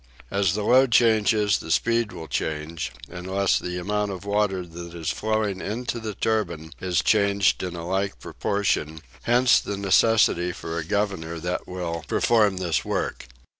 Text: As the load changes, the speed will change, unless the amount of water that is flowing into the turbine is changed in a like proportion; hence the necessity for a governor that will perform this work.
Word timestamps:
As 0.31 0.55
the 0.55 0.63
load 0.63 0.91
changes, 0.91 1.59
the 1.59 1.69
speed 1.69 2.11
will 2.11 2.27
change, 2.27 2.91
unless 3.07 3.59
the 3.59 3.77
amount 3.77 4.09
of 4.11 4.25
water 4.25 4.65
that 4.65 4.95
is 4.95 5.11
flowing 5.11 5.61
into 5.61 5.99
the 5.99 6.15
turbine 6.15 6.73
is 6.81 7.03
changed 7.03 7.61
in 7.61 7.75
a 7.75 7.87
like 7.87 8.19
proportion; 8.19 9.01
hence 9.25 9.59
the 9.59 9.77
necessity 9.77 10.53
for 10.53 10.79
a 10.79 10.83
governor 10.83 11.37
that 11.39 11.67
will 11.67 12.03
perform 12.07 12.57
this 12.57 12.83
work. 12.83 13.27